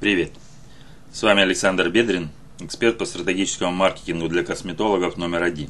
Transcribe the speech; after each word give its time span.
Привет! 0.00 0.32
С 1.12 1.22
вами 1.22 1.42
Александр 1.42 1.90
Бедрин, 1.90 2.30
эксперт 2.58 2.96
по 2.96 3.04
стратегическому 3.04 3.70
маркетингу 3.70 4.28
для 4.28 4.42
косметологов 4.42 5.18
номер 5.18 5.42
один. 5.42 5.68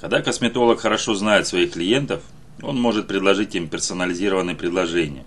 Когда 0.00 0.22
косметолог 0.22 0.80
хорошо 0.80 1.14
знает 1.14 1.46
своих 1.46 1.72
клиентов, 1.72 2.22
он 2.62 2.80
может 2.80 3.06
предложить 3.06 3.54
им 3.54 3.68
персонализированные 3.68 4.56
предложения, 4.56 5.26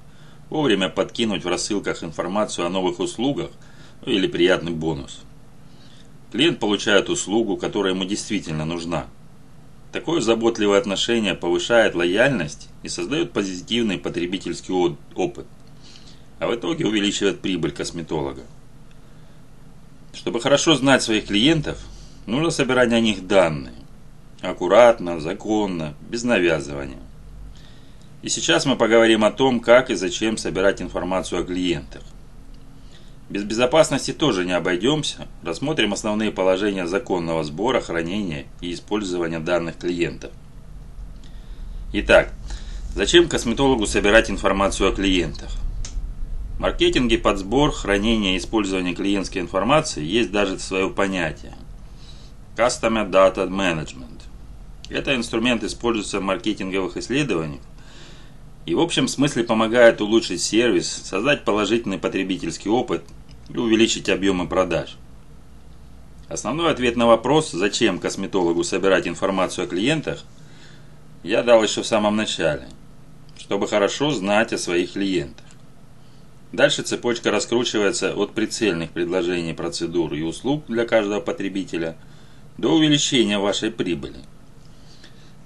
вовремя 0.49 0.89
подкинуть 0.89 1.43
в 1.43 1.47
рассылках 1.47 2.03
информацию 2.03 2.65
о 2.65 2.71
новых 2.71 2.99
услугах 2.99 3.51
ну, 4.03 4.13
или 4.13 4.25
приятный 4.25 4.71
бонус. 4.71 5.21
Клиент 6.31 6.57
получает 6.57 7.07
услугу, 7.07 7.55
которая 7.55 7.93
ему 7.93 8.03
действительно 8.03 8.65
нужна. 8.65 9.05
Такое 9.91 10.21
заботливое 10.21 10.79
отношение 10.79 11.35
повышает 11.35 11.93
лояльность 11.93 12.69
и 12.81 12.89
создает 12.89 13.31
позитивный 13.31 13.99
потребительский 13.99 14.73
опыт– 15.13 15.45
а 16.39 16.47
в 16.47 16.55
итоге 16.55 16.85
увеличивает 16.85 17.41
прибыль 17.41 17.71
косметолога. 17.71 18.41
Чтобы 20.13 20.41
хорошо 20.41 20.75
знать 20.75 21.03
своих 21.03 21.27
клиентов, 21.27 21.79
нужно 22.25 22.49
собирать 22.49 22.91
о 22.91 22.99
них 22.99 23.27
данные. 23.27 23.75
Аккуратно, 24.41 25.19
законно, 25.19 25.95
без 26.09 26.23
навязывания. 26.23 26.97
И 28.21 28.29
сейчас 28.29 28.65
мы 28.65 28.75
поговорим 28.75 29.23
о 29.23 29.31
том, 29.31 29.59
как 29.59 29.89
и 29.89 29.95
зачем 29.95 30.37
собирать 30.37 30.81
информацию 30.81 31.41
о 31.41 31.43
клиентах. 31.43 32.01
Без 33.29 33.43
безопасности 33.43 34.11
тоже 34.11 34.43
не 34.43 34.53
обойдемся. 34.53 35.27
Рассмотрим 35.43 35.93
основные 35.93 36.31
положения 36.31 36.87
законного 36.87 37.43
сбора, 37.43 37.79
хранения 37.79 38.45
и 38.59 38.73
использования 38.73 39.39
данных 39.39 39.77
клиентов. 39.77 40.31
Итак, 41.93 42.33
зачем 42.95 43.29
косметологу 43.29 43.85
собирать 43.85 44.29
информацию 44.29 44.89
о 44.89 44.93
клиентах? 44.93 45.51
Маркетинге 46.59 47.17
под 47.17 47.37
сбор, 47.37 47.71
хранение 47.71 48.35
и 48.35 48.37
использование 48.37 48.93
клиентской 48.93 49.41
информации 49.41 50.03
есть 50.03 50.29
даже 50.29 50.59
свое 50.59 50.89
понятие– 50.89 51.55
Customer 52.57 53.09
Data 53.09 53.47
Management. 53.47 54.23
Это 54.89 55.15
инструмент 55.15 55.63
используется 55.63 56.19
в 56.19 56.23
маркетинговых 56.23 56.97
исследованиях 56.97 57.61
и 58.65 58.75
в 58.75 58.81
общем 58.81 59.07
смысле 59.07 59.45
помогает 59.45 60.01
улучшить 60.01 60.41
сервис, 60.41 60.87
создать 61.05 61.45
положительный 61.45 61.97
потребительский 61.97 62.69
опыт 62.69 63.03
и 63.47 63.57
увеличить 63.57 64.09
объемы 64.09 64.45
продаж. 64.45 64.97
Основной 66.27 66.71
ответ 66.71 66.97
на 66.97 67.07
вопрос, 67.07 67.51
зачем 67.51 67.99
косметологу 67.99 68.65
собирать 68.65 69.07
информацию 69.07 69.63
о 69.63 69.67
клиентах, 69.67 70.23
я 71.23 71.41
дал 71.41 71.63
еще 71.63 71.81
в 71.81 71.87
самом 71.87 72.17
начале, 72.17 72.67
чтобы 73.39 73.67
хорошо 73.67 74.11
знать 74.11 74.51
о 74.51 74.57
своих 74.57 74.93
клиентах. 74.93 75.45
Дальше 76.51 76.81
цепочка 76.81 77.29
раскручивается 77.29 78.15
от 78.15 78.33
прицельных 78.33 78.89
предложений 78.89 79.53
процедур 79.53 80.13
и 80.13 80.23
услуг 80.23 80.63
для 80.67 80.85
каждого 80.85 81.19
потребителя 81.19 81.95
до 82.57 82.75
увеличения 82.75 83.37
вашей 83.37 83.69
прибыли. 83.69 84.17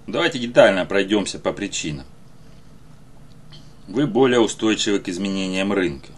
Давайте 0.08 0.40
детально 0.40 0.86
пройдемся 0.86 1.40
по 1.40 1.52
причинам. 1.52 2.06
Вы 3.88 4.08
более 4.08 4.40
устойчивы 4.40 5.00
к 5.00 5.10
изменениям 5.10 5.74
рынка. 5.74 6.10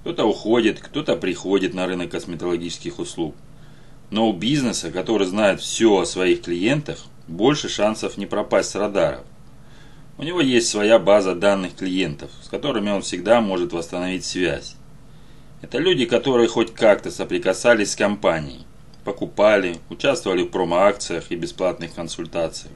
Кто-то 0.00 0.26
уходит, 0.26 0.80
кто-то 0.80 1.16
приходит 1.16 1.72
на 1.72 1.86
рынок 1.86 2.10
косметологических 2.10 2.98
услуг. 2.98 3.34
Но 4.10 4.28
у 4.28 4.34
бизнеса, 4.34 4.90
который 4.90 5.26
знает 5.26 5.62
все 5.62 5.98
о 5.98 6.04
своих 6.04 6.42
клиентах, 6.42 6.98
больше 7.26 7.70
шансов 7.70 8.18
не 8.18 8.26
пропасть 8.26 8.70
с 8.70 8.74
радаров. 8.74 9.24
У 10.16 10.22
него 10.22 10.40
есть 10.40 10.68
своя 10.68 11.00
база 11.00 11.34
данных 11.34 11.74
клиентов, 11.74 12.30
с 12.42 12.48
которыми 12.48 12.90
он 12.90 13.02
всегда 13.02 13.40
может 13.40 13.72
восстановить 13.72 14.24
связь. 14.24 14.76
Это 15.60 15.78
люди, 15.78 16.04
которые 16.04 16.46
хоть 16.46 16.72
как-то 16.72 17.10
соприкасались 17.10 17.92
с 17.92 17.96
компанией, 17.96 18.64
покупали, 19.02 19.78
участвовали 19.90 20.42
в 20.42 20.50
промо-акциях 20.50 21.30
и 21.30 21.36
бесплатных 21.36 21.94
консультациях, 21.94 22.72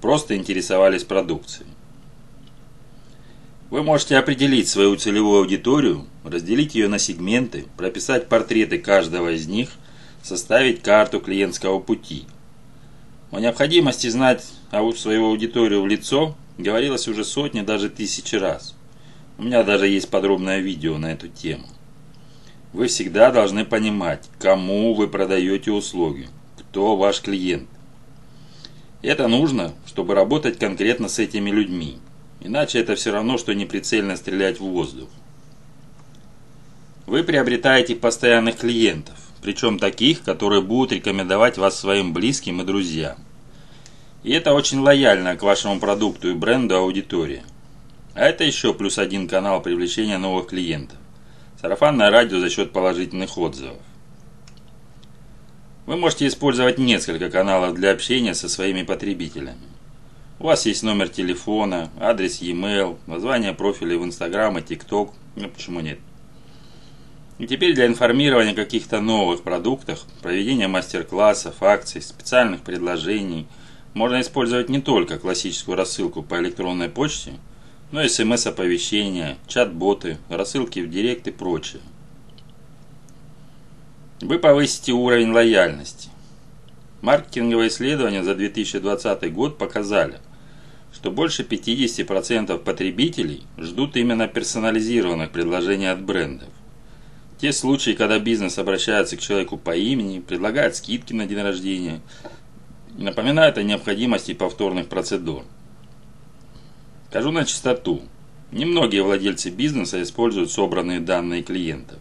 просто 0.00 0.36
интересовались 0.36 1.04
продукцией. 1.04 1.68
Вы 3.68 3.82
можете 3.82 4.16
определить 4.16 4.68
свою 4.68 4.96
целевую 4.96 5.40
аудиторию, 5.40 6.06
разделить 6.24 6.74
ее 6.74 6.88
на 6.88 6.98
сегменты, 6.98 7.66
прописать 7.76 8.28
портреты 8.28 8.78
каждого 8.78 9.32
из 9.32 9.46
них, 9.46 9.70
составить 10.22 10.82
карту 10.82 11.20
клиентского 11.20 11.78
пути. 11.78 12.24
О 13.30 13.38
необходимости 13.38 14.08
знать 14.08 14.44
свою 14.96 15.26
аудиторию 15.26 15.82
в 15.82 15.86
лицо 15.86 16.36
Говорилось 16.60 17.08
уже 17.08 17.24
сотни, 17.24 17.62
даже 17.62 17.88
тысячи 17.88 18.36
раз. 18.36 18.74
У 19.38 19.42
меня 19.44 19.62
даже 19.62 19.88
есть 19.88 20.10
подробное 20.10 20.60
видео 20.60 20.98
на 20.98 21.12
эту 21.12 21.28
тему. 21.28 21.66
Вы 22.74 22.88
всегда 22.88 23.30
должны 23.30 23.64
понимать, 23.64 24.28
кому 24.38 24.92
вы 24.92 25.08
продаете 25.08 25.70
услуги, 25.72 26.28
кто 26.58 26.96
ваш 26.96 27.22
клиент. 27.22 27.66
Это 29.00 29.26
нужно, 29.26 29.72
чтобы 29.86 30.14
работать 30.14 30.58
конкретно 30.58 31.08
с 31.08 31.18
этими 31.18 31.48
людьми. 31.48 31.96
Иначе 32.40 32.78
это 32.78 32.94
все 32.94 33.10
равно, 33.10 33.38
что 33.38 33.54
неприцельно 33.54 34.16
стрелять 34.16 34.60
в 34.60 34.64
воздух. 34.64 35.08
Вы 37.06 37.24
приобретаете 37.24 37.96
постоянных 37.96 38.58
клиентов, 38.58 39.16
причем 39.40 39.78
таких, 39.78 40.22
которые 40.22 40.60
будут 40.60 40.92
рекомендовать 40.92 41.56
вас 41.56 41.80
своим 41.80 42.12
близким 42.12 42.60
и 42.60 42.64
друзьям. 42.66 43.16
И 44.22 44.32
это 44.32 44.52
очень 44.52 44.80
лояльно 44.80 45.36
к 45.36 45.42
вашему 45.42 45.80
продукту 45.80 46.30
и 46.30 46.34
бренду 46.34 46.76
аудитория. 46.76 47.42
А 48.14 48.24
это 48.24 48.44
еще 48.44 48.74
плюс 48.74 48.98
один 48.98 49.28
канал 49.28 49.62
привлечения 49.62 50.18
новых 50.18 50.48
клиентов. 50.48 50.98
Сарафанное 51.60 52.10
радио 52.10 52.38
за 52.38 52.50
счет 52.50 52.72
положительных 52.72 53.38
отзывов. 53.38 53.78
Вы 55.86 55.96
можете 55.96 56.26
использовать 56.26 56.78
несколько 56.78 57.30
каналов 57.30 57.74
для 57.74 57.92
общения 57.92 58.34
со 58.34 58.48
своими 58.48 58.82
потребителями. 58.82 59.58
У 60.38 60.44
вас 60.44 60.66
есть 60.66 60.82
номер 60.82 61.08
телефона, 61.08 61.90
адрес 61.98 62.40
e-mail, 62.40 62.98
название 63.06 63.54
профиля 63.54 63.98
в 63.98 64.04
Instagram 64.04 64.58
и 64.58 64.60
TikTok. 64.60 65.12
Ну 65.36 65.48
почему 65.48 65.80
нет? 65.80 65.98
И 67.38 67.46
теперь 67.46 67.74
для 67.74 67.86
информирования 67.86 68.52
о 68.52 68.56
каких-то 68.56 69.00
новых 69.00 69.42
продуктах, 69.42 70.04
проведения 70.20 70.68
мастер-классов, 70.68 71.62
акций, 71.62 72.02
специальных 72.02 72.60
предложений– 72.60 73.46
можно 73.94 74.20
использовать 74.20 74.68
не 74.68 74.80
только 74.80 75.18
классическую 75.18 75.76
рассылку 75.76 76.22
по 76.22 76.40
электронной 76.40 76.88
почте, 76.88 77.34
но 77.90 78.02
и 78.02 78.08
смс-оповещения, 78.08 79.36
чат-боты, 79.48 80.18
рассылки 80.28 80.80
в 80.80 80.90
директ 80.90 81.26
и 81.26 81.32
прочее. 81.32 81.82
Вы 84.20 84.38
повысите 84.38 84.92
уровень 84.92 85.32
лояльности. 85.32 86.08
Маркетинговые 87.00 87.68
исследования 87.68 88.22
за 88.22 88.34
2020 88.34 89.32
год 89.32 89.58
показали, 89.58 90.18
что 90.92 91.10
больше 91.10 91.42
50% 91.42 92.58
потребителей 92.58 93.44
ждут 93.56 93.96
именно 93.96 94.28
персонализированных 94.28 95.30
предложений 95.30 95.92
от 95.92 96.02
брендов. 96.02 96.48
Те 97.40 97.52
случаи, 97.52 97.92
когда 97.92 98.18
бизнес 98.18 98.58
обращается 98.58 99.16
к 99.16 99.20
человеку 99.20 99.56
по 99.56 99.74
имени, 99.74 100.20
предлагает 100.20 100.76
скидки 100.76 101.12
на 101.12 101.26
день 101.26 101.40
рождения– 101.40 102.00
напоминает 103.02 103.58
о 103.58 103.62
необходимости 103.62 104.34
повторных 104.34 104.88
процедур. 104.88 105.44
Скажу 107.08 107.30
на 107.32 107.44
чистоту. 107.44 108.02
Немногие 108.52 109.02
владельцы 109.02 109.50
бизнеса 109.50 110.02
используют 110.02 110.50
собранные 110.50 111.00
данные 111.00 111.42
клиентов. 111.42 111.98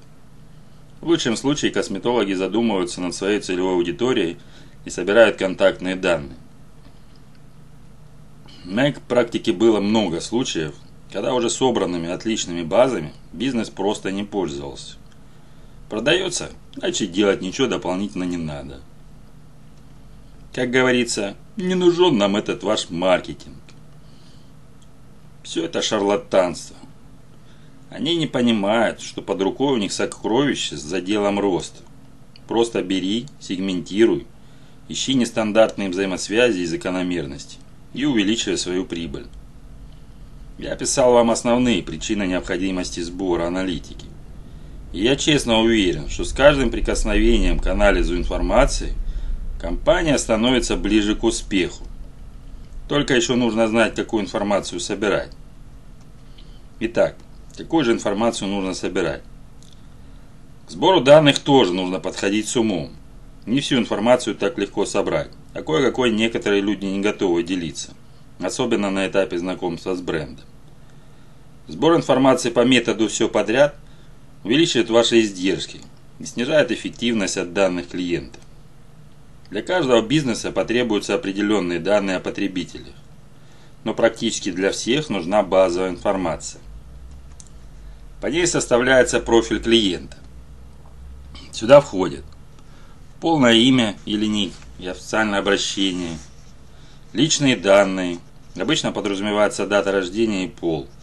В 1.02 1.08
лучшем 1.08 1.38
случае 1.38 1.72
косметологи 1.72 2.34
задумываются 2.34 3.02
над 3.02 3.16
своей 3.16 3.40
целевой 3.40 3.74
аудиторией 3.74 4.38
и 4.86 4.90
собирают 4.90 5.38
контактные 5.38 5.96
данные. 5.96 6.38
В 8.66 8.72
моей 8.72 8.94
практике 8.94 9.54
было 9.54 9.80
много 9.80 10.20
случаев, 10.20 10.76
когда 11.12 11.34
уже 11.34 11.50
собранными 11.50 12.10
отличными 12.10 12.64
базами 12.64 13.14
бизнес 13.32 13.70
просто 13.70 14.12
не 14.12 14.24
пользовался. 14.24 14.98
Продается, 15.90 16.50
значит 16.76 17.12
делать 17.12 17.42
ничего 17.42 17.68
дополнительно 17.68 18.26
не 18.26 18.38
надо. 18.38 18.82
Как 20.54 20.72
говорится, 20.72 21.36
не 21.58 21.76
нужен 21.76 22.18
нам 22.18 22.36
этот 22.36 22.64
ваш 22.64 22.90
маркетинг. 22.90 23.56
Все 25.44 25.66
это 25.66 25.82
шарлатанство. 25.82 26.76
Они 27.92 28.16
не 28.16 28.26
понимают, 28.26 29.00
что 29.00 29.22
под 29.22 29.42
рукой 29.42 29.74
у 29.74 29.78
них 29.78 29.92
сокровище 29.92 30.76
с 30.76 30.82
заделом 30.82 31.40
роста. 31.40 31.82
Просто 32.48 32.82
бери, 32.82 33.28
сегментируй, 33.40 34.26
ищи 34.88 35.14
нестандартные 35.14 35.90
взаимосвязи 35.90 36.60
и 36.60 36.66
закономерности 36.66 37.58
и 37.94 38.06
увеличивай 38.06 38.58
свою 38.58 38.86
прибыль. 38.86 39.28
Я 40.58 40.74
описал 40.74 41.14
вам 41.14 41.30
основные 41.30 41.84
причины 41.84 42.24
необходимости 42.24 43.00
сбора 43.02 43.46
аналитики. 43.46 44.08
И 44.94 45.04
я 45.04 45.16
честно 45.16 45.60
уверен, 45.60 46.10
что 46.10 46.24
с 46.24 46.34
каждым 46.34 46.72
прикосновением 46.72 47.60
к 47.60 47.68
анализу 47.68 48.18
информации– 48.18 48.96
компания 49.60 50.18
становится 50.18 50.78
ближе 50.78 51.16
к 51.16 51.24
успеху. 51.24 51.84
Только 52.88 53.14
еще 53.14 53.36
нужно 53.36 53.68
знать, 53.68 53.94
какую 53.94 54.24
информацию 54.24 54.80
собирать. 54.80 55.32
Итак, 56.80 57.16
какую 57.58 57.84
же 57.84 57.92
информацию 57.92 58.48
нужно 58.48 58.74
собирать? 58.74 59.22
К 60.68 60.72
сбору 60.72 61.02
данных 61.02 61.40
тоже 61.40 61.74
нужно 61.74 62.00
подходить 62.00 62.48
с 62.48 62.56
умом. 62.56 62.92
Не 63.46 63.60
всю 63.60 63.78
информацию 63.78 64.36
так 64.36 64.58
легко 64.58 64.86
собрать, 64.86 65.30
а 65.54 65.62
кое-какой 65.62 66.12
некоторые 66.12 66.62
люди 66.62 66.86
не 66.86 67.02
готовы 67.02 67.44
делиться, 67.44 67.94
особенно 68.40 68.90
на 68.90 69.08
этапе 69.08 69.38
знакомства 69.38 69.96
с 69.96 70.02
брендом. 70.02 70.46
Сбор 71.68 71.96
информации 71.96 72.50
по 72.50 72.66
методу 72.66 73.08
«все 73.08 73.28
подряд» 73.28 73.76
увеличивает 74.44 74.90
ваши 74.90 75.22
издержки 75.22 75.82
и 76.20 76.26
снижает 76.26 76.72
эффективность 76.72 77.38
от 77.38 77.54
данных 77.54 77.90
клиентов. 77.90 78.42
Для 79.50 79.62
каждого 79.62 80.02
бизнеса 80.02 80.52
потребуются 80.52 81.16
определенные 81.16 81.80
данные 81.80 82.18
о 82.18 82.20
потребителях, 82.20 82.94
но 83.84 83.94
практически 83.94 84.52
для 84.52 84.72
всех 84.72 85.10
нужна 85.10 85.42
базовая 85.44 85.90
информация. 85.90 86.62
По 88.22 88.28
ней 88.28 88.46
составляется 88.46 89.20
профиль 89.20 89.62
клиента. 89.62 90.18
Сюда 91.52 91.82
входит 91.82 92.24
полное 93.22 93.54
имя 93.54 93.96
или 94.06 94.26
ник 94.26 94.54
и 94.78 94.88
официальное 94.88 95.40
обращение, 95.40 96.18
личные 97.14 97.58
данные, 97.58 98.20
обычно 98.56 98.92
подразумевается 98.92 99.66
дата 99.66 99.92
рождения 99.92 100.46
и 100.46 100.50
пол– 100.50 100.88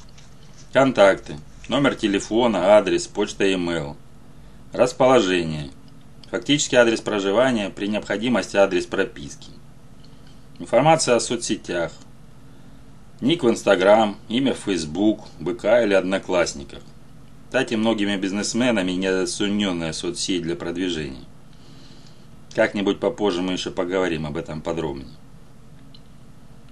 Контакты. 0.77 1.39
Номер 1.71 1.95
телефона, 1.95 2.77
адрес, 2.77 3.07
почта, 3.07 3.45
e-mail. 3.45 3.97
Расположение. 4.75 5.71
Фактический 6.37 6.77
адрес 6.77 7.01
проживания, 7.01 7.71
при 7.71 7.87
необходимости 7.87 8.59
адрес 8.59 8.85
прописки. 8.85 9.49
Информация 10.59 11.15
о 11.17 11.21
соцсетях. 11.21 11.93
Ник 13.23 13.43
в 13.43 13.49
Инстаграм, 13.49 14.19
имя 14.29 14.53
в 14.53 14.59
Фейсбук, 14.59 15.29
БК 15.41 15.83
или 15.83 15.95
Одноклассниках. 15.95 16.81
Кстати, 17.47 17.73
многими 17.73 18.17
бизнесменами 18.17 18.93
недооцененная 18.93 19.95
соцсеть 19.95 20.43
для 20.43 20.57
продвижения. 20.57 21.25
Как-нибудь 22.55 23.01
попозже 23.01 23.41
мы 23.41 23.55
еще 23.55 23.71
поговорим 23.71 24.27
об 24.27 24.37
этом 24.37 24.61
подробнее. 24.61 25.17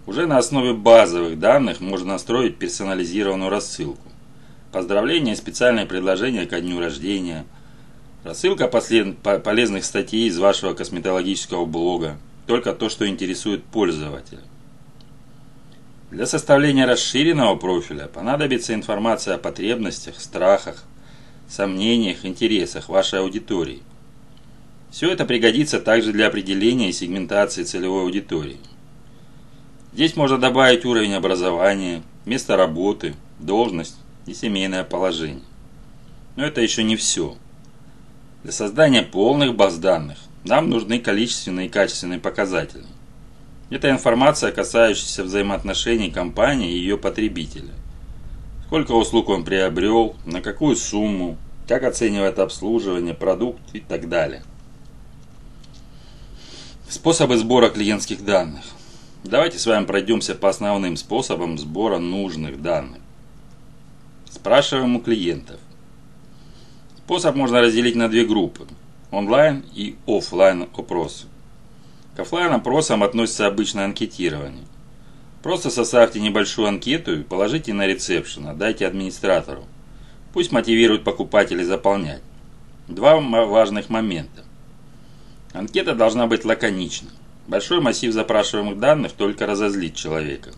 Уже 0.05 0.26
на 0.26 0.37
основе 0.37 0.75
базовых 0.75 1.38
данных 1.38 1.81
можно 1.81 2.12
настроить 2.12 2.58
персонализированную 2.58 3.49
рассылку. 3.49 4.08
Поздравления 4.72 5.32
и 5.32 5.37
специальные 5.37 5.87
предложения 5.87 6.44
ко 6.44 6.61
дню 6.61 6.78
рождения. 6.81 7.46
Рассылка 8.25 8.69
полезных 8.69 9.85
статей 9.85 10.29
из 10.29 10.38
вашего 10.38 10.73
косметологического 10.73 11.67
блога. 11.67 12.17
Только 12.47 12.73
то, 12.73 12.88
что 12.88 13.06
интересует 13.06 13.65
пользователя. 13.65 14.41
Для 16.11 16.25
составления 16.25 16.87
расширенного 16.87 17.56
профиля 17.56 18.06
понадобится 18.06 18.73
информация 18.73 19.35
о 19.35 19.38
потребностях, 19.38 20.19
страхах, 20.19 20.85
сомнениях, 21.50 22.25
интересах 22.25 22.88
вашей 22.88 23.21
аудитории. 23.21 23.82
Все 24.91 25.11
это 25.11 25.26
пригодится 25.26 25.79
также 25.79 26.12
для 26.12 26.29
определения 26.29 26.88
и 26.88 26.93
сегментации 26.93 27.65
целевой 27.65 28.05
аудитории. 28.05 28.59
Здесь 29.93 30.17
можно 30.17 30.38
добавить 30.38 30.87
уровень 30.87 31.12
образования, 31.12 32.03
место 32.25 32.56
работы, 32.56 33.17
должность 33.38 33.97
и 34.25 34.32
семейное 34.32 34.85
положение. 34.85 35.44
Но 36.37 36.47
это 36.47 36.62
еще 36.62 36.85
не 36.85 36.97
все. 36.97 37.37
Для 38.44 38.52
создания 38.52 39.00
полных 39.00 39.56
баз 39.56 39.79
данных 39.79 40.19
нам 40.44 40.69
нужны 40.69 40.99
количественные 40.99 41.69
и 41.69 41.70
качественные 41.70 42.20
показатели. 42.20 42.85
Это 43.70 43.91
информация, 43.91 44.52
касающаяся 44.52 45.25
взаимоотношений 45.25 46.11
компании 46.11 46.70
и 46.70 46.76
ее 46.76 46.99
потребителя. 46.99 47.73
Сколько 48.67 48.93
услуг 48.93 49.31
он 49.31 49.46
приобрел, 49.46 50.14
на 50.26 50.43
какую 50.43 50.76
сумму, 50.76 51.38
как 51.67 51.85
оценивает 51.85 52.38
обслуживание, 52.38 53.14
продукт 53.14 53.62
и 53.73 53.81
так 53.81 54.11
далее. 54.11 54.43
Способы 56.87 57.38
сбора 57.38 57.70
клиентских 57.70 58.26
данных. 58.26 58.64
Давайте 59.25 59.58
с 59.58 59.64
вами 59.64 59.87
пройдемся 59.87 60.35
по 60.35 60.50
основным 60.50 60.99
способам 60.99 61.56
сбора 61.56 61.97
нужных 61.97 62.61
данных. 62.61 63.00
Спрашиваем 64.31 64.97
у 64.97 65.00
клиентов. 65.00 65.58
Способ 67.05 67.37
можно 67.37 67.61
разделить 67.61 67.97
на 67.97 68.09
две 68.09 68.25
группы. 68.25 68.67
Онлайн 69.11 69.62
и 69.75 69.97
офлайн 70.06 70.62
опросы. 70.75 71.27
К 72.17 72.21
офлайн 72.21 72.51
опросам 72.55 73.03
относится 73.03 73.47
обычное 73.47 73.85
анкетирование. 73.85 74.65
Просто 75.43 75.69
составьте 75.69 76.19
небольшую 76.19 76.67
анкету 76.67 77.21
и 77.21 77.23
положите 77.23 77.75
на 77.75 77.87
ресепшн, 77.87 78.47
отдайте 78.47 78.87
администратору. 78.87 79.65
Пусть 80.33 80.51
мотивирует 80.51 81.05
покупателей 81.05 81.65
заполнять. 81.65 82.23
Два 82.89 83.21
важных 83.21 83.91
момента. 83.91 84.43
Анкета 85.53 85.95
должна 85.95 86.27
быть 86.27 86.47
лаконичной. 86.47 87.11
Большой 87.47 87.83
массив 87.83 88.15
запрашиваемых 88.15 88.81
данных 88.81 89.12
только 89.12 89.45
разозлит 89.45 89.95
человека. 89.95 90.53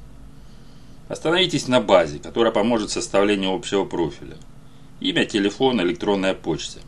Остановитесь 1.08 1.66
на 1.66 1.80
базе, 1.80 2.20
которая 2.20 2.52
поможет 2.52 2.90
составлению 2.90 3.52
общего 3.52 3.84
профиля. 3.84 4.36
Имя, 5.00 5.24
телефон, 5.24 5.80
электронная 5.82 6.34
почта. 6.34 6.80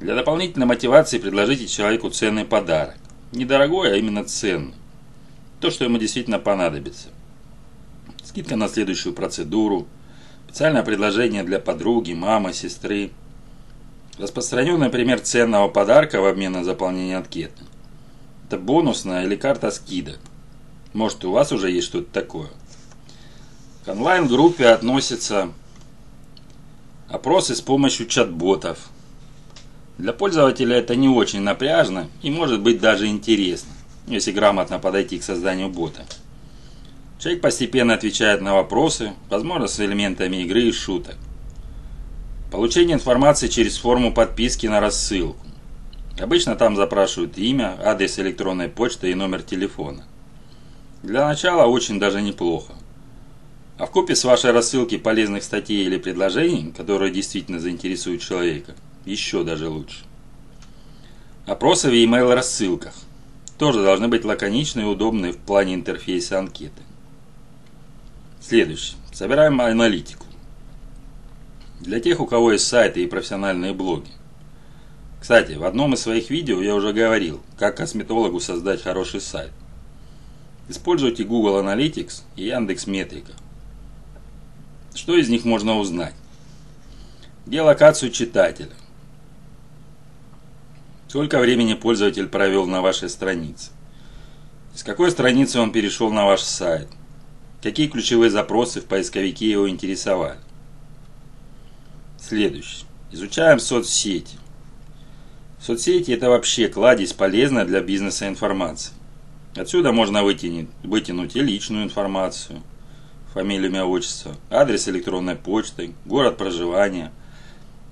Для 0.00 0.14
дополнительной 0.14 0.66
мотивации 0.66 1.18
предложите 1.18 1.66
человеку 1.66 2.10
ценный 2.10 2.44
подарок. 2.44 2.96
Недорогой, 3.32 3.92
а 3.92 3.96
именно 3.96 4.24
ценный. 4.24 4.74
То, 5.60 5.70
что 5.70 5.84
ему 5.84 5.98
действительно 5.98 6.38
понадобится. 6.38 7.08
Скидка 8.22 8.56
на 8.56 8.68
следующую 8.68 9.12
процедуру. 9.12 9.88
Специальное 10.46 10.84
предложение 10.84 11.42
для 11.42 11.58
подруги, 11.58 12.12
мамы, 12.12 12.52
сестры. 12.52 13.10
Распространенный 14.18 14.88
пример 14.88 15.20
ценного 15.20 15.68
подарка 15.68 16.20
в 16.20 16.26
обмен 16.26 16.52
на 16.52 16.64
заполнение 16.64 17.16
анкеты– 17.16 17.64
это 18.48 18.56
бонусная 18.56 19.24
или 19.24 19.36
карта 19.36 19.70
скидок. 19.70 20.18
Может, 20.94 21.22
у 21.26 21.32
вас 21.32 21.52
уже 21.52 21.70
есть 21.70 21.86
что-то 21.86 22.10
такое. 22.10 22.48
К 23.84 23.88
онлайн-группе 23.88 24.68
относятся 24.68 25.52
опросы 27.08 27.54
с 27.54 27.60
помощью 27.60 28.06
чат-ботов. 28.06 28.90
Для 29.96 30.12
пользователя 30.12 30.76
это 30.76 30.94
не 30.94 31.08
очень 31.08 31.40
напряжно 31.40 32.08
и 32.22 32.30
может 32.30 32.60
быть 32.60 32.80
даже 32.80 33.06
интересно, 33.06 33.72
если 34.06 34.30
грамотно 34.30 34.78
подойти 34.78 35.18
к 35.18 35.24
созданию 35.24 35.68
бота. 35.68 36.04
Человек 37.18 37.42
постепенно 37.42 37.94
отвечает 37.94 38.40
на 38.40 38.54
вопросы, 38.54 39.14
возможно 39.28 39.66
с 39.66 39.80
элементами 39.80 40.36
игры 40.36 40.62
и 40.62 40.72
шуток. 40.72 41.16
Получение 42.52 42.94
информации 42.94 43.48
через 43.48 43.76
форму 43.76 44.12
подписки 44.12 44.66
на 44.66 44.80
рассылку. 44.80 45.44
Обычно 46.20 46.56
там 46.56 46.76
запрашивают 46.76 47.36
имя, 47.38 47.76
адрес 47.84 48.18
электронной 48.18 48.68
почты 48.68 49.10
и 49.10 49.14
номер 49.14 49.42
телефона. 49.42 50.04
Для 51.02 51.26
начала 51.26 51.66
очень 51.66 51.98
даже 51.98 52.22
неплохо. 52.22 52.72
А 53.78 53.86
в 53.86 53.92
купе 53.92 54.16
с 54.16 54.24
вашей 54.24 54.50
рассылки 54.50 54.98
полезных 54.98 55.44
статей 55.44 55.86
или 55.86 55.98
предложений, 55.98 56.74
которые 56.76 57.12
действительно 57.12 57.60
заинтересуют 57.60 58.22
человека, 58.22 58.74
еще 59.04 59.44
даже 59.44 59.68
лучше. 59.68 60.04
Опросы 61.46 61.88
в 61.88 61.92
e-mail 61.92 62.34
рассылках 62.34 62.94
тоже 63.56 63.82
должны 63.82 64.08
быть 64.08 64.24
лаконичны 64.24 64.80
и 64.80 64.84
удобны 64.84 65.30
в 65.30 65.38
плане 65.38 65.76
интерфейса 65.76 66.40
анкеты. 66.40 66.82
Следующий. 68.40 68.96
Собираем 69.12 69.60
аналитику. 69.60 70.26
Для 71.80 72.00
тех, 72.00 72.18
у 72.18 72.26
кого 72.26 72.52
есть 72.52 72.66
сайты 72.66 73.04
и 73.04 73.06
профессиональные 73.06 73.74
блоги. 73.74 74.10
Кстати, 75.20 75.52
в 75.52 75.64
одном 75.64 75.94
из 75.94 76.00
своих 76.00 76.30
видео 76.30 76.60
я 76.60 76.74
уже 76.74 76.92
говорил, 76.92 77.40
как 77.56 77.76
косметологу 77.76 78.40
создать 78.40 78.82
хороший 78.82 79.20
сайт. 79.20 79.52
Используйте 80.68 81.22
Google 81.22 81.60
Analytics 81.60 82.22
и 82.34 82.46
Яндекс 82.46 82.86
Метрика. 82.88 83.32
Что 84.98 85.16
из 85.16 85.28
них 85.28 85.44
можно 85.44 85.78
узнать? 85.78 86.14
Геолокацию 87.46 88.10
читателя. 88.10 88.72
Сколько 91.06 91.38
времени 91.38 91.74
пользователь 91.74 92.26
провел 92.26 92.66
на 92.66 92.82
вашей 92.82 93.08
странице? 93.08 93.70
С 94.74 94.82
какой 94.82 95.12
страницы 95.12 95.60
он 95.60 95.70
перешел 95.70 96.10
на 96.10 96.26
ваш 96.26 96.40
сайт? 96.40 96.88
Какие 97.62 97.86
ключевые 97.86 98.28
запросы 98.28 98.80
в 98.80 98.86
поисковике 98.86 99.48
его 99.48 99.70
интересовали? 99.70 100.40
Следующий. 102.18 102.84
Изучаем 103.12 103.60
соцсети. 103.60 104.36
Соцсети– 105.60 106.10
это 106.12 106.28
вообще 106.28 106.66
кладезь 106.66 107.12
полезная 107.12 107.64
для 107.64 107.82
бизнеса 107.82 108.26
информации. 108.26 108.94
Отсюда 109.54 109.92
можно 109.92 110.24
вытянуть, 110.24 110.70
вытянуть 110.82 111.36
и 111.36 111.40
личную 111.40 111.84
информацию, 111.84 112.62
фамилию, 113.38 113.70
имя, 113.70 113.84
отчество, 113.84 114.34
адрес 114.50 114.88
электронной 114.88 115.36
почты, 115.36 115.92
город 116.06 116.36
проживания, 116.38 117.12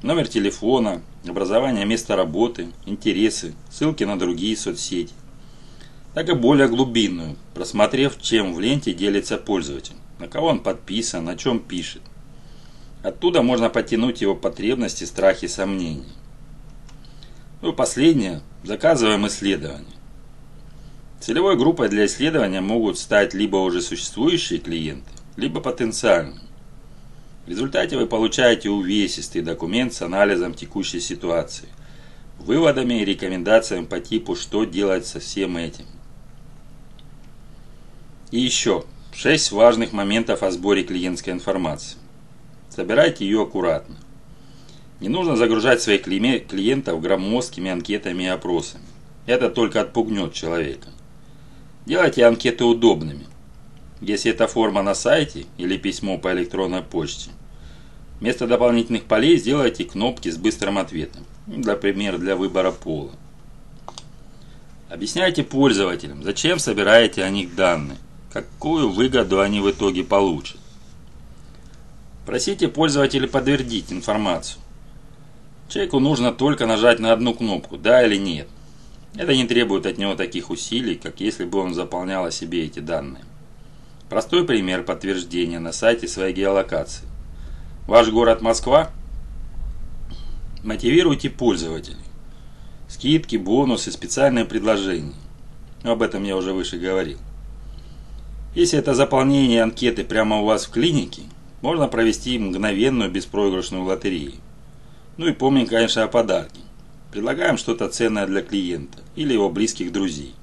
номер 0.02 0.26
телефона, 0.26 1.02
образование 1.24 1.84
места 1.84 2.16
работы, 2.16 2.72
интересы, 2.84 3.54
ссылки 3.70 4.02
на 4.02 4.18
другие 4.18 4.56
соцсети. 4.56 5.14
Так 6.14 6.28
и 6.28 6.32
более 6.32 6.66
глубинную, 6.66 7.36
просмотрев, 7.54 8.20
чем 8.20 8.54
в 8.54 8.60
ленте 8.60 8.92
делится 8.92 9.36
пользователь, 9.36 9.94
на 10.18 10.26
кого 10.26 10.48
он 10.48 10.58
подписан, 10.58 11.24
на 11.24 11.36
чем 11.36 11.60
пишет. 11.60 12.02
Оттуда 13.04 13.40
можно 13.40 13.70
потянуть 13.70 14.22
его 14.22 14.34
потребности, 14.34 15.04
страхи, 15.04 15.46
сомнения. 15.46 16.10
Ну 17.62 17.70
и 17.70 17.72
последнее. 17.72 18.42
Заказываем 18.64 19.24
исследования. 19.28 19.94
Целевой 21.20 21.56
группой 21.56 21.88
для 21.88 22.06
исследования 22.06 22.60
могут 22.60 22.98
стать 22.98 23.32
либо 23.32 23.58
уже 23.58 23.80
существующие 23.80 24.58
клиенты, 24.58 25.08
либо 25.36 25.60
потенциальные. 25.60 26.40
В 27.44 27.48
результате 27.48 27.96
вы 27.96 28.06
получаете 28.06 28.70
увесистый 28.70 29.42
документ 29.42 29.94
с 29.94 30.02
анализом 30.02 30.54
текущей 30.54 31.00
ситуации, 31.00 31.68
выводами 32.38 33.00
и 33.00 33.04
рекомендациями 33.04 33.84
по 33.84 34.00
типу, 34.00 34.34
что 34.34 34.64
делать 34.64 35.06
со 35.06 35.20
всем 35.20 35.56
этим. 35.56 35.86
И 38.32 38.40
еще 38.40 38.84
6 39.14 39.52
важных 39.52 39.92
моментов 39.92 40.42
о 40.42 40.50
сборе 40.50 40.82
клиентской 40.82 41.32
информации. 41.32 41.98
Собирайте 42.68 43.24
ее 43.24 43.42
аккуратно. 43.42 43.96
Не 45.00 45.08
нужно 45.08 45.36
загружать 45.36 45.80
своих 45.80 46.02
клиентов 46.02 47.00
громоздкими 47.00 47.70
анкетами 47.70 48.24
и 48.24 48.28
опросами. 48.28 48.84
Это 49.26 49.50
только 49.50 49.80
отпугнет 49.82 50.32
человека. 50.32 50.88
Делайте 51.84 52.24
анкеты 52.24 52.64
удобными. 52.64 53.26
Если 54.00 54.30
это 54.30 54.46
форма 54.46 54.82
на 54.82 54.94
сайте 54.94 55.46
или 55.56 55.76
письмо 55.76 56.18
по 56.18 56.32
электронной 56.32 56.82
почте, 56.82 57.30
вместо 58.20 58.46
дополнительных 58.46 59.04
полей 59.04 59.38
сделайте 59.38 59.84
кнопки 59.84 60.30
с 60.30 60.36
быстрым 60.36 60.78
ответом. 60.78 61.24
Например, 61.46 62.18
для 62.18 62.36
выбора 62.36 62.72
пола. 62.72 63.12
Объясняйте 64.90 65.42
пользователям, 65.42 66.22
зачем 66.22 66.58
собираете 66.58 67.24
о 67.24 67.30
них 67.30 67.54
данные, 67.54 67.98
какую 68.32 68.90
выгоду 68.90 69.40
они 69.40 69.60
в 69.60 69.70
итоге 69.70 70.04
получат. 70.04 70.58
Просите 72.26 72.68
пользователя 72.68 73.26
подтвердить 73.26 73.92
информацию. 73.92 74.60
Человеку 75.68 76.00
нужно 76.00 76.32
только 76.32 76.66
нажать 76.66 76.98
на 76.98 77.12
одну 77.12 77.34
кнопку 77.34 77.76
«Да» 77.76 78.04
или 78.04 78.16
«Нет». 78.16 78.48
Это 79.16 79.34
не 79.34 79.46
требует 79.46 79.86
от 79.86 79.98
него 79.98 80.14
таких 80.14 80.50
усилий, 80.50 80.96
как 80.96 81.20
если 81.20 81.44
бы 81.44 81.58
он 81.58 81.72
заполнял 81.72 82.24
о 82.24 82.30
себе 82.30 82.64
эти 82.64 82.80
данные. 82.80 83.24
Простой 84.08 84.44
пример 84.44 84.84
подтверждения 84.84 85.58
на 85.58 85.72
сайте 85.72 86.06
своей 86.06 86.32
геолокации. 86.32 87.04
Ваш 87.88 88.08
город 88.10 88.40
Москва? 88.40 88.90
Мотивируйте 90.62 91.28
пользователей. 91.28 91.96
Скидки, 92.88 93.34
бонусы, 93.34 93.90
специальные 93.90 94.44
предложения. 94.44 95.14
Об 95.82 96.02
этом 96.02 96.22
я 96.22 96.36
уже 96.36 96.52
выше 96.52 96.78
говорил. 96.78 97.18
Если 98.54 98.78
это 98.78 98.94
заполнение 98.94 99.64
анкеты 99.64 100.04
прямо 100.04 100.40
у 100.40 100.44
вас 100.44 100.66
в 100.66 100.70
клинике, 100.70 101.22
можно 101.60 101.88
провести 101.88 102.38
мгновенную 102.38 103.10
беспроигрышную 103.10 103.82
лотерею. 103.82 104.34
Ну 105.16 105.26
и 105.26 105.32
помним, 105.32 105.66
конечно, 105.66 106.04
о 106.04 106.08
подарке. 106.08 106.60
Предлагаем 107.10 107.58
что-то 107.58 107.88
ценное 107.88 108.26
для 108.26 108.42
клиента 108.42 108.98
или 109.16 109.32
его 109.32 109.50
близких 109.50 109.90
друзей. 109.90 110.34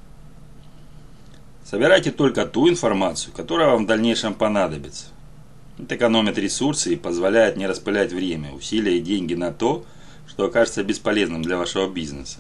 Собирайте 1.64 2.12
только 2.12 2.46
ту 2.46 2.70
информацию, 2.70 3.34
которая 3.34 3.70
вам 3.72 3.86
в 3.86 3.88
дальнейшем 3.88 4.34
понадобится. 4.34 5.06
Это 5.80 5.96
экономит 5.96 6.38
ресурсы 6.38 6.94
и 6.94 6.98
позволяет 6.98 7.58
не 7.58 7.68
распылять 7.68 8.12
время, 8.12 8.52
усилия 8.52 8.98
и 8.98 9.02
деньги 9.02 9.34
на 9.34 9.52
то, 9.52 9.86
что 10.28 10.46
окажется 10.46 10.84
бесполезным 10.84 11.42
для 11.42 11.58
вашего 11.58 11.90
бизнеса. 11.90 12.40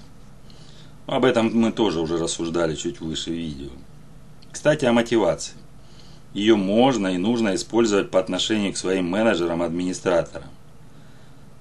Об 1.07 1.25
этом 1.25 1.51
мы 1.53 1.71
тоже 1.71 1.99
уже 1.99 2.17
рассуждали 2.17 2.75
чуть 2.75 2.99
выше 2.99 3.31
видео. 3.31 3.69
Кстати, 4.51 4.85
о 4.85 4.93
мотивации. 4.93 5.55
Ее 6.33 6.55
можно 6.55 7.07
и 7.07 7.17
нужно 7.17 7.55
использовать 7.55 8.11
по 8.11 8.19
отношению 8.19 8.73
к 8.73 8.77
своим 8.77 9.07
менеджерам-администраторам. 9.07 10.49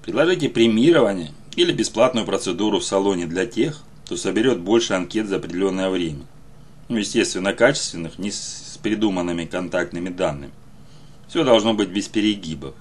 Предложите 0.03 0.49
премирование 0.49 1.31
или 1.55 1.71
бесплатную 1.71 2.25
процедуру 2.25 2.79
в 2.79 2.83
салоне 2.83 3.25
для 3.25 3.45
тех, 3.45 3.81
кто 4.05 4.17
соберет 4.17 4.59
больше 4.59 4.93
анкет 4.93 5.27
за 5.27 5.37
определенное 5.37 5.89
время. 5.89 6.25
Ну, 6.93 6.99
естественно, 6.99 7.53
качественных, 7.53 8.19
не 8.19 8.29
с 8.29 8.77
придуманными 8.83 9.45
контактными 9.45 10.09
данными. 10.09 10.53
Все 11.27 11.43
должно 11.43 11.73
быть 11.73 11.89
без 11.89 12.07
перегибов. 12.07 12.75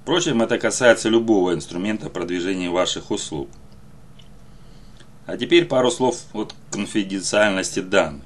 Впрочем, 0.00 0.40
это 0.40 0.56
касается 0.56 1.10
любого 1.10 1.52
инструмента 1.52 2.08
продвижения 2.08 2.70
ваших 2.70 3.10
услуг. 3.10 3.50
А 5.26 5.36
теперь 5.36 5.66
пару 5.66 5.90
слов 5.90 6.16
о 6.32 6.48
конфиденциальности 6.70 7.80
данных. 7.80 8.24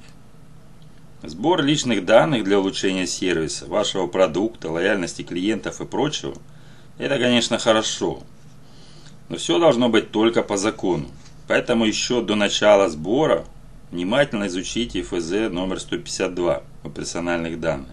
Сбор 1.25 1.65
личных 1.65 2.05
данных 2.05 2.45
для 2.45 2.61
улучшения 2.61 3.09
сервиса, 3.09 3.67
вашего 3.67 4.07
продукта, 4.07 4.71
лояльности 4.71 5.23
клиентов 5.23 5.81
и 5.81 5.87
прочего– 5.87 6.37
это, 6.99 7.19
конечно, 7.19 7.59
хорошо. 7.59 8.23
Но 9.29 9.39
все 9.39 9.59
должно 9.59 9.89
быть 9.89 10.13
только 10.13 10.45
по 10.45 10.57
закону. 10.57 11.09
Поэтому 11.49 11.85
еще 11.85 12.23
до 12.23 12.37
начала 12.37 12.89
сбора 12.89 13.45
внимательно 13.91 14.47
изучите 14.47 15.03
ФЗ 15.03 15.51
номер 15.51 15.81
152 15.81 16.63
о 16.83 16.89
персональных 16.91 17.61
данных. 17.61 17.91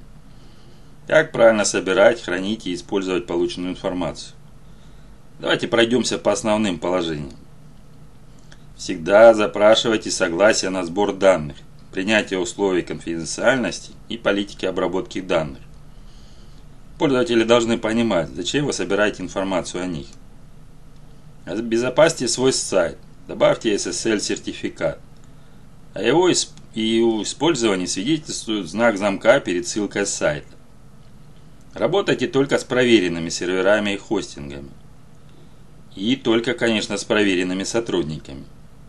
Как 1.07 1.31
правильно 1.31 1.65
собирать, 1.65 2.21
хранить 2.21 2.67
и 2.67 2.73
использовать 2.73 3.27
полученную 3.27 3.71
информацию. 3.71 4.35
Давайте 5.39 5.67
пройдемся 5.67 6.17
по 6.17 6.31
основным 6.31 6.79
положениям. 6.79 7.37
Всегда 8.77 9.33
запрашивайте 9.33 10.09
согласие 10.09 10.71
на 10.71 10.85
сбор 10.85 11.13
данных, 11.13 11.57
принятие 11.91 12.39
условий 12.39 12.81
конфиденциальности 12.81 13.91
и 14.09 14.17
политики 14.17 14.65
обработки 14.65 15.21
данных. 15.21 15.59
Пользователи 16.97 17.43
должны 17.43 17.77
понимать, 17.77 18.29
зачем 18.29 18.65
вы 18.65 18.73
собираете 18.73 19.23
информацию 19.23 19.83
о 19.83 19.87
них. 19.87 20.07
Обезопасьте 21.45 22.27
свой 22.27 22.53
сайт, 22.53 22.97
добавьте 23.27 23.73
SSL-сертификат. 23.73 24.99
О 25.93 26.01
его 26.01 26.29
и 26.29 26.33
использовании 26.33 27.85
свидетельствует 27.85 28.67
знак 28.67 28.97
замка 28.97 29.41
перед 29.41 29.67
ссылкой 29.67 30.05
сайта. 30.05 30.47
Работайте 31.73 32.27
только 32.27 32.57
с 32.57 32.63
проверенными 32.63 33.29
серверами 33.29 33.91
и 33.91 33.97
хостингами. 33.97 34.69
И 35.95 36.15
только, 36.15 36.53
конечно, 36.53 36.97
с 36.97 37.03
проверенными 37.03 37.63
сотрудниками. 37.63 38.45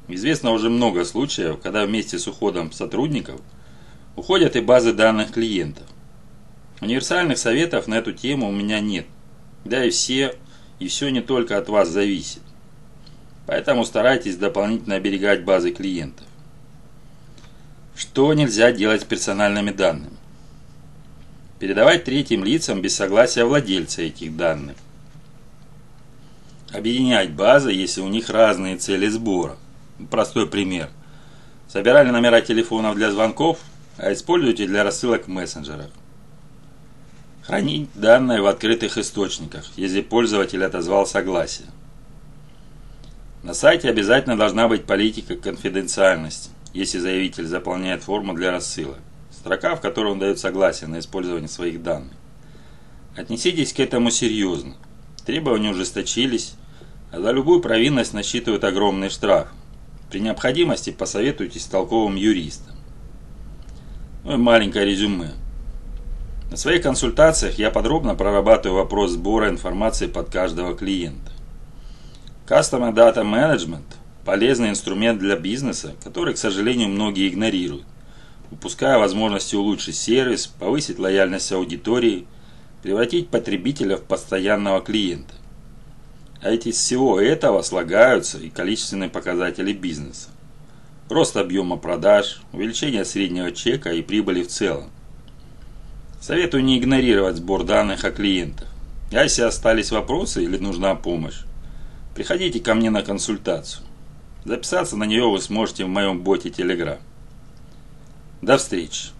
Известно 0.06 0.52
уже 0.52 0.70
много 0.70 1.04
случаев, 1.04 1.60
когда 1.60 1.84
вместе 1.86 2.18
с 2.18 2.28
уходом 2.28 2.70
сотрудников 2.70 3.40
уходят 4.14 4.54
и 4.54 4.60
базы 4.60 4.92
данных 4.92 5.32
клиентов. 5.32 5.86
Универсальных 6.80 7.38
советов 7.38 7.88
на 7.88 7.94
эту 7.94 8.12
тему 8.12 8.48
у 8.48 8.52
меня 8.52 8.78
нет. 8.78 9.06
Да 9.64 9.84
и 9.84 9.90
все, 9.90 10.36
и 10.78 10.86
все 10.86 11.08
не 11.08 11.20
только 11.20 11.58
от 11.58 11.68
вас 11.68 11.88
зависит. 11.88 12.42
Поэтому 13.46 13.84
старайтесь 13.84 14.36
дополнительно 14.36 14.96
оберегать 14.96 15.44
базы 15.44 15.72
клиентов. 15.72 16.26
Что 17.94 18.32
нельзя 18.34 18.72
делать 18.72 19.02
с 19.02 19.04
персональными 19.04 19.70
данными? 19.70 20.16
Передавать 21.58 22.04
третьим 22.04 22.44
лицам 22.44 22.80
без 22.80 22.96
согласия 22.96 23.44
владельца 23.44 24.02
этих 24.02 24.36
данных. 24.36 24.76
Объединять 26.72 27.30
базы, 27.30 27.70
если 27.70 28.00
у 28.00 28.08
них 28.08 28.30
разные 28.30 28.78
цели 28.78 29.06
сбора. 29.08 29.56
Простой 30.10 30.48
пример. 30.48 30.88
Собирали 31.68 32.10
номера 32.10 32.40
телефонов 32.40 32.96
для 32.96 33.10
звонков, 33.10 33.58
а 33.98 34.12
используйте 34.12 34.66
для 34.66 34.82
рассылок 34.82 35.26
в 35.26 35.28
мессенджерах. 35.28 35.90
Хранить 37.42 37.90
данные 37.94 38.40
в 38.40 38.46
открытых 38.46 38.98
источниках, 38.98 39.64
если 39.76 40.00
пользователь 40.00 40.64
отозвал 40.64 41.06
согласие. 41.06 41.68
На 43.42 43.52
сайте 43.52 43.88
обязательно 43.88 44.36
должна 44.36 44.68
быть 44.68 44.84
политика 44.84 45.34
конфиденциальности, 45.34 46.50
если 46.72 46.98
заявитель 46.98 47.46
заполняет 47.46 48.02
форму 48.02 48.34
для 48.34 48.50
рассылок. 48.50 48.98
Строка, 49.30 49.74
в 49.74 49.80
которой 49.80 50.12
он 50.12 50.18
дает 50.18 50.38
согласие 50.38 50.88
на 50.88 50.98
использование 50.98 51.48
своих 51.48 51.82
данных. 51.82 52.12
Отнеситесь 53.16 53.72
к 53.72 53.80
этому 53.80 54.10
серьезно. 54.10 54.74
Требования 55.26 55.70
ужесточились, 55.70 56.54
а 57.10 57.20
за 57.20 57.30
любую 57.30 57.60
провинность 57.60 58.14
насчитывают 58.14 58.64
огромный 58.64 59.10
штраф. 59.10 59.48
При 60.10 60.20
необходимости 60.20 60.90
посоветуйтесь 60.90 61.64
с 61.64 61.66
толковым 61.66 62.16
юристом. 62.16 62.76
Ну 64.24 64.34
и 64.34 64.36
маленькое 64.36 64.86
резюме. 64.86 65.32
На 66.50 66.56
своих 66.56 66.82
консультациях 66.82 67.58
я 67.58 67.70
подробно 67.70 68.14
прорабатываю 68.14 68.82
вопрос 68.82 69.12
сбора 69.12 69.48
информации 69.48 70.06
под 70.06 70.30
каждого 70.30 70.74
клиента. 70.74 71.32
Customer 72.46 72.92
Data 72.92 73.22
Management– 73.22 73.84
полезный 74.24 74.70
инструмент 74.70 75.18
для 75.18 75.36
бизнеса, 75.36 75.94
который, 76.02 76.34
к 76.34 76.38
сожалению, 76.38 76.88
многие 76.88 77.28
игнорируют, 77.28 77.84
упуская 78.50 78.98
возможности 78.98 79.56
улучшить 79.56 79.96
сервис, 79.96 80.46
повысить 80.46 80.98
лояльность 80.98 81.50
аудитории, 81.52 82.26
превратить 82.82 83.28
потребителя 83.28 83.96
в 83.96 84.02
постоянного 84.02 84.80
клиента. 84.80 85.34
А 86.40 86.50
эти 86.50 86.68
из 86.68 86.76
всего 86.76 87.20
этого 87.20 87.62
слагаются 87.62 88.38
и 88.38 88.50
количественные 88.50 89.10
показатели 89.10 89.72
бизнеса. 89.72 90.28
Рост 91.08 91.36
объема 91.36 91.76
продаж, 91.76 92.42
увеличение 92.52 93.04
среднего 93.04 93.52
чека 93.52 93.92
и 93.92 94.02
прибыли 94.02 94.42
в 94.42 94.48
целом. 94.48 94.90
Советую 96.20 96.64
не 96.64 96.78
игнорировать 96.78 97.36
сбор 97.36 97.64
данных 97.64 98.04
о 98.04 98.10
клиентах. 98.10 98.68
А 99.12 99.22
если 99.22 99.42
остались 99.42 99.90
вопросы 99.90 100.42
или 100.42 100.56
нужна 100.56 100.94
помощь, 100.94 101.42
приходите 102.14 102.60
ко 102.60 102.74
мне 102.74 102.90
на 102.90 103.02
консультацию. 103.02 103.84
Записаться 104.44 104.96
на 104.96 105.04
нее 105.04 105.28
вы 105.28 105.40
сможете 105.40 105.84
в 105.84 105.88
моем 105.88 106.22
боте 106.22 106.48
Telegram. 106.48 106.98
До 108.40 108.58
встречи! 108.58 109.10